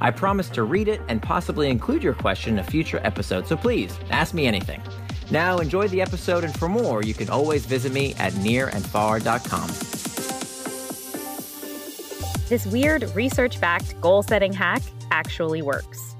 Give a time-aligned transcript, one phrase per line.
[0.00, 3.56] I promise to read it and possibly include your question in a future episode, so
[3.56, 4.82] please ask me anything.
[5.30, 9.68] Now, enjoy the episode, and for more, you can always visit me at nirandfar.com.
[12.48, 14.82] This weird research backed goal setting hack
[15.12, 16.16] actually works.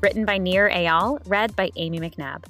[0.00, 2.44] Written by Nir Eyal, read by Amy McNabb.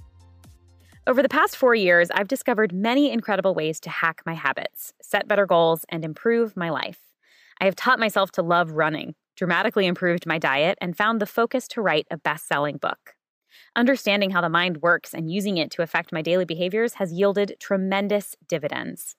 [1.06, 5.28] Over the past four years, I've discovered many incredible ways to hack my habits, set
[5.28, 7.01] better goals, and improve my life.
[7.61, 11.69] I have taught myself to love running, dramatically improved my diet, and found the focus
[11.69, 13.15] to write a best selling book.
[13.77, 17.56] Understanding how the mind works and using it to affect my daily behaviors has yielded
[17.61, 19.17] tremendous dividends.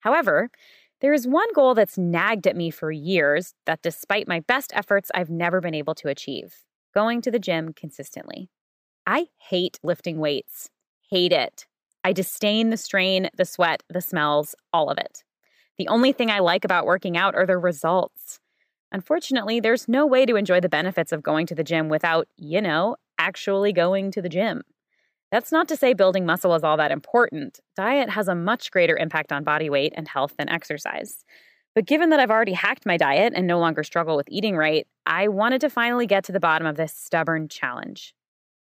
[0.00, 0.50] However,
[1.00, 5.10] there is one goal that's nagged at me for years that, despite my best efforts,
[5.14, 8.48] I've never been able to achieve going to the gym consistently.
[9.06, 10.70] I hate lifting weights,
[11.10, 11.66] hate it.
[12.04, 15.24] I disdain the strain, the sweat, the smells, all of it.
[15.76, 18.38] The only thing I like about working out are the results.
[18.94, 22.62] Unfortunately, there's no way to enjoy the benefits of going to the gym without, you
[22.62, 24.62] know, actually going to the gym.
[25.32, 27.58] That's not to say building muscle is all that important.
[27.74, 31.24] Diet has a much greater impact on body weight and health than exercise.
[31.74, 34.86] But given that I've already hacked my diet and no longer struggle with eating right,
[35.06, 38.14] I wanted to finally get to the bottom of this stubborn challenge.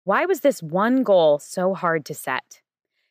[0.03, 2.61] Why was this one goal so hard to set?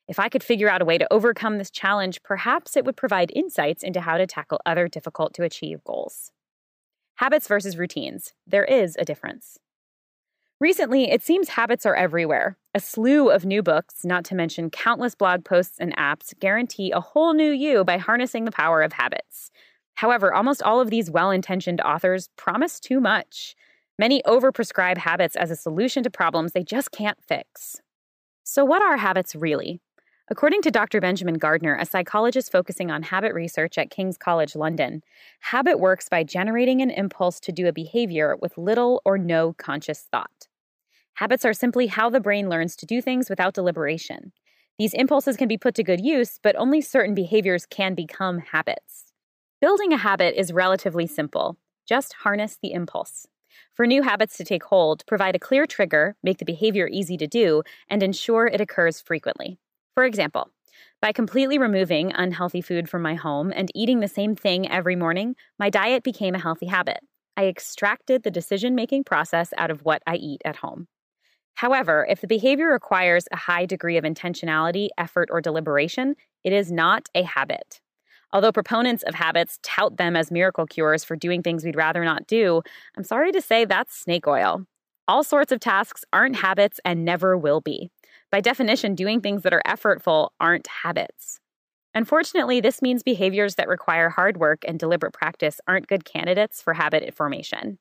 [0.07, 3.33] If I could figure out a way to overcome this challenge, perhaps it would provide
[3.35, 6.31] insights into how to tackle other difficult to achieve goals.
[7.21, 8.33] Habits versus routines.
[8.47, 9.59] There is a difference.
[10.59, 12.57] Recently, it seems habits are everywhere.
[12.75, 17.01] A slew of new books, not to mention countless blog posts and apps, guarantee a
[17.01, 19.51] whole new you by harnessing the power of habits.
[19.97, 23.55] However, almost all of these well intentioned authors promise too much.
[23.99, 27.83] Many overprescribe habits as a solution to problems they just can't fix.
[28.45, 29.83] So, what are habits really?
[30.33, 31.01] According to Dr.
[31.01, 35.03] Benjamin Gardner, a psychologist focusing on habit research at King's College London,
[35.41, 40.07] habit works by generating an impulse to do a behavior with little or no conscious
[40.13, 40.47] thought.
[41.15, 44.31] Habits are simply how the brain learns to do things without deliberation.
[44.79, 49.13] These impulses can be put to good use, but only certain behaviors can become habits.
[49.61, 51.57] Building a habit is relatively simple.
[51.89, 53.27] Just harness the impulse.
[53.75, 57.27] For new habits to take hold, provide a clear trigger, make the behavior easy to
[57.27, 59.59] do, and ensure it occurs frequently.
[59.95, 60.51] For example,
[61.01, 65.35] by completely removing unhealthy food from my home and eating the same thing every morning,
[65.59, 67.01] my diet became a healthy habit.
[67.37, 70.89] I extracted the decision making process out of what I eat at home.
[71.55, 76.71] However, if the behavior requires a high degree of intentionality, effort, or deliberation, it is
[76.71, 77.81] not a habit.
[78.33, 82.27] Although proponents of habits tout them as miracle cures for doing things we'd rather not
[82.27, 82.63] do,
[82.97, 84.65] I'm sorry to say that's snake oil.
[85.09, 87.91] All sorts of tasks aren't habits and never will be.
[88.31, 91.41] By definition, doing things that are effortful aren't habits.
[91.95, 96.75] Unfortunately, this means behaviors that require hard work and deliberate practice aren't good candidates for
[96.75, 97.79] habit formation.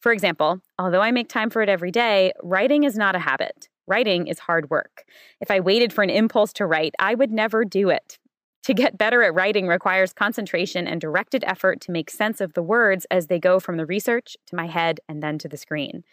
[0.00, 3.68] For example, although I make time for it every day, writing is not a habit.
[3.86, 5.04] Writing is hard work.
[5.40, 8.18] If I waited for an impulse to write, I would never do it.
[8.64, 12.62] To get better at writing requires concentration and directed effort to make sense of the
[12.62, 16.04] words as they go from the research to my head and then to the screen.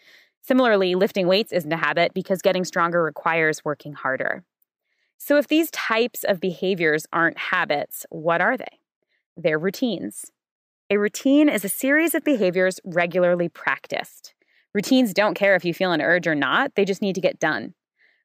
[0.48, 4.44] Similarly, lifting weights isn't a habit because getting stronger requires working harder.
[5.18, 8.80] So, if these types of behaviors aren't habits, what are they?
[9.36, 10.32] They're routines.
[10.88, 14.32] A routine is a series of behaviors regularly practiced.
[14.72, 17.38] Routines don't care if you feel an urge or not, they just need to get
[17.38, 17.74] done.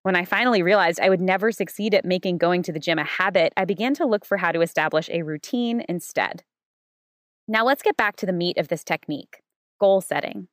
[0.03, 3.03] When I finally realized I would never succeed at making going to the gym a
[3.03, 6.45] habit, I began to look for how to establish a routine instead.
[7.49, 9.41] Now let's get back to the meat of this technique
[9.77, 10.47] goal setting.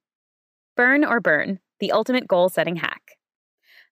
[0.76, 3.16] Burn or burn, the ultimate goal setting hack.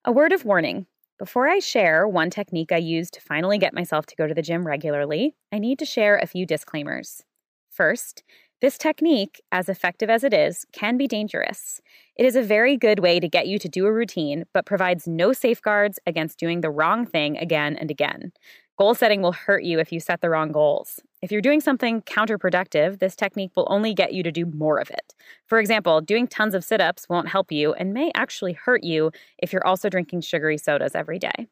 [0.05, 0.87] A word of warning
[1.19, 4.41] before I share one technique I use to finally get myself to go to the
[4.41, 7.23] gym regularly, I need to share a few disclaimers.
[7.69, 8.23] First,
[8.61, 11.81] this technique, as effective as it is, can be dangerous.
[12.15, 15.07] It is a very good way to get you to do a routine, but provides
[15.07, 18.31] no safeguards against doing the wrong thing again and again.
[18.79, 21.01] Goal setting will hurt you if you set the wrong goals.
[21.21, 24.89] If you're doing something counterproductive, this technique will only get you to do more of
[24.89, 25.13] it.
[25.47, 29.11] For example, doing tons of sit ups won't help you and may actually hurt you
[29.37, 31.47] if you're also drinking sugary sodas every day.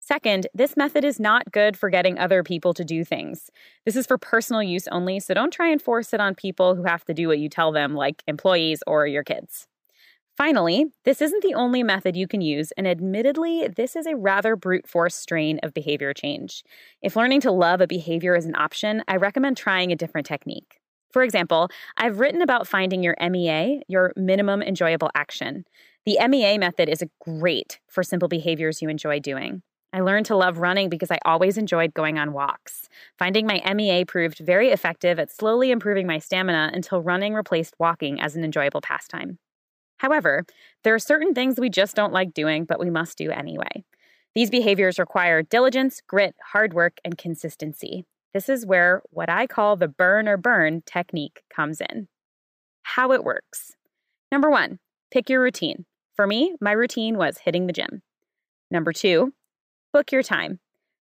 [0.00, 3.50] Second, this method is not good for getting other people to do things.
[3.84, 6.84] This is for personal use only, so don't try and force it on people who
[6.84, 9.68] have to do what you tell them, like employees or your kids.
[10.36, 14.56] Finally, this isn't the only method you can use, and admittedly, this is a rather
[14.56, 16.64] brute force strain of behavior change.
[17.00, 20.80] If learning to love a behavior is an option, I recommend trying a different technique.
[21.12, 25.64] For example, I've written about finding your MEA, your minimum enjoyable action.
[26.04, 29.62] The MEA method is great for simple behaviors you enjoy doing.
[29.92, 32.88] I learned to love running because I always enjoyed going on walks.
[33.16, 38.20] Finding my MEA proved very effective at slowly improving my stamina until running replaced walking
[38.20, 39.38] as an enjoyable pastime.
[39.98, 40.44] However,
[40.82, 43.84] there are certain things we just don't like doing, but we must do anyway.
[44.34, 48.04] These behaviors require diligence, grit, hard work, and consistency.
[48.32, 52.08] This is where what I call the burn or burn technique comes in.
[52.82, 53.72] How it works.
[54.32, 54.80] Number one,
[55.12, 55.86] pick your routine.
[56.16, 58.02] For me, my routine was hitting the gym.
[58.70, 59.32] Number two,
[59.92, 60.58] book your time.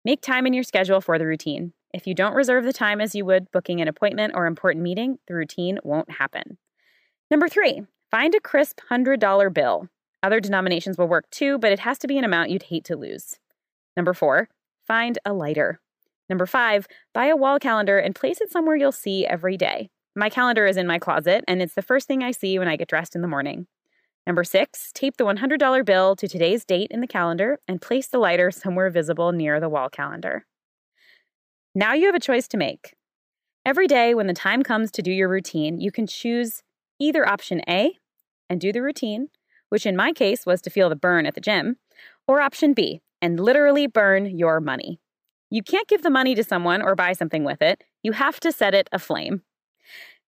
[0.05, 1.75] Make time in your schedule for the routine.
[1.93, 5.19] If you don't reserve the time as you would booking an appointment or important meeting,
[5.29, 6.57] the routine won't happen.
[7.31, 9.89] Number three, Find a crisp $100 bill.
[10.23, 12.97] Other denominations will work too, but it has to be an amount you'd hate to
[12.97, 13.39] lose.
[13.97, 14.49] Number four,
[14.87, 15.81] find a lighter.
[16.31, 19.91] Number five, buy a wall calendar and place it somewhere you'll see every day.
[20.17, 22.77] My calendar is in my closet, and it's the first thing I see when I
[22.77, 23.67] get dressed in the morning.
[24.27, 28.19] Number six, tape the $100 bill to today's date in the calendar and place the
[28.19, 30.47] lighter somewhere visible near the wall calendar.
[31.75, 32.95] Now you have a choice to make.
[33.65, 36.63] Every day, when the time comes to do your routine, you can choose
[36.99, 37.98] either option A
[38.49, 39.29] and do the routine,
[39.69, 41.77] which in my case was to feel the burn at the gym,
[42.27, 45.01] or option B and literally burn your money.
[45.51, 47.83] You can't give the money to someone or buy something with it.
[48.03, 49.43] You have to set it aflame.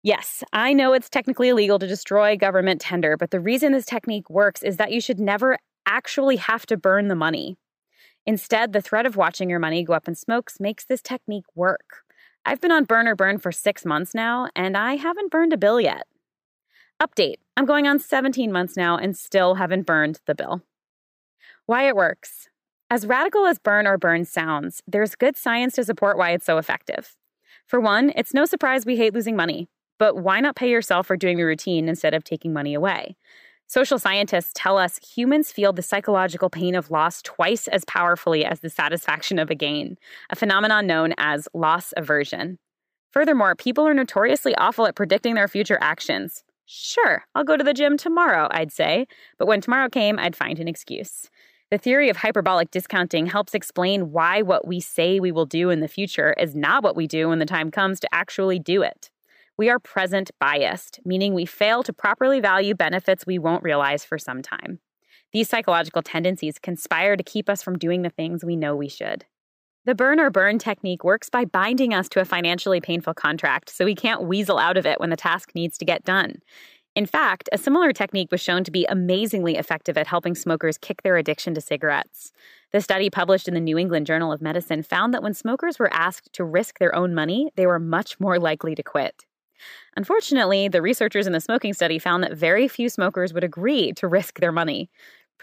[0.01, 4.30] Yes, I know it's technically illegal to destroy government tender, but the reason this technique
[4.30, 7.57] works is that you should never actually have to burn the money.
[8.25, 12.04] Instead, the threat of watching your money go up in smokes makes this technique work.
[12.45, 15.57] I've been on Burn or Burn for six months now, and I haven't burned a
[15.57, 16.04] bill yet.
[17.03, 20.61] Update I'm going on 17 months now and still haven't burned the bill.
[21.65, 22.47] Why it works.
[22.89, 26.57] As radical as burn or burn sounds, there's good science to support why it's so
[26.57, 27.17] effective.
[27.67, 29.67] For one, it's no surprise we hate losing money,
[30.00, 33.17] but why not pay yourself for doing the routine instead of taking money away?
[33.67, 38.61] Social scientists tell us humans feel the psychological pain of loss twice as powerfully as
[38.61, 39.97] the satisfaction of a gain,
[40.29, 42.59] a phenomenon known as loss aversion.
[43.11, 46.45] Furthermore, people are notoriously awful at predicting their future actions.
[46.65, 49.07] Sure, I'll go to the gym tomorrow, I'd say.
[49.38, 51.30] But when tomorrow came, I'd find an excuse.
[51.71, 55.80] The theory of hyperbolic discounting helps explain why what we say we will do in
[55.80, 59.10] the future is not what we do when the time comes to actually do it.
[59.57, 64.18] We are present biased, meaning we fail to properly value benefits we won't realize for
[64.18, 64.80] some time.
[65.31, 69.25] These psychological tendencies conspire to keep us from doing the things we know we should.
[69.85, 73.83] The burn or burn technique works by binding us to a financially painful contract so
[73.83, 76.35] we can't weasel out of it when the task needs to get done.
[76.95, 81.01] In fact, a similar technique was shown to be amazingly effective at helping smokers kick
[81.01, 82.31] their addiction to cigarettes.
[82.71, 85.94] The study published in the New England Journal of Medicine found that when smokers were
[85.94, 89.25] asked to risk their own money, they were much more likely to quit.
[89.97, 94.07] Unfortunately, the researchers in the smoking study found that very few smokers would agree to
[94.07, 94.89] risk their money.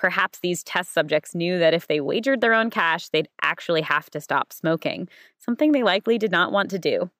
[0.00, 4.08] Perhaps these test subjects knew that if they wagered their own cash, they'd actually have
[4.08, 5.06] to stop smoking,
[5.38, 7.10] something they likely did not want to do.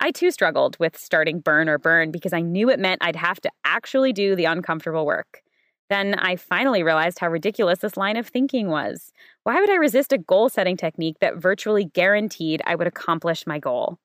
[0.00, 3.40] I too struggled with starting burn or burn because I knew it meant I'd have
[3.42, 5.42] to actually do the uncomfortable work.
[5.88, 9.12] Then I finally realized how ridiculous this line of thinking was.
[9.44, 13.60] Why would I resist a goal setting technique that virtually guaranteed I would accomplish my
[13.60, 14.00] goal?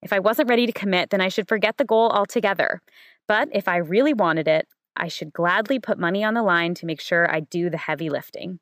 [0.00, 2.80] If I wasn't ready to commit, then I should forget the goal altogether.
[3.28, 4.66] But if I really wanted it,
[4.96, 8.08] I should gladly put money on the line to make sure I do the heavy
[8.08, 8.58] lifting.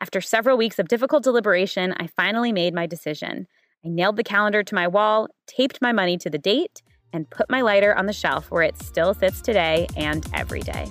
[0.00, 3.46] After several weeks of difficult deliberation, I finally made my decision.
[3.84, 7.50] I nailed the calendar to my wall, taped my money to the date, and put
[7.50, 10.90] my lighter on the shelf where it still sits today and every day.